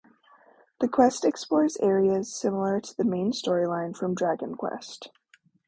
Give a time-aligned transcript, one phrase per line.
[0.79, 5.09] The quest explores areas similar to the main storyline from "Dragon Quest".